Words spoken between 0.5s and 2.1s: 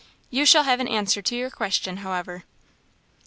have an answer to your question,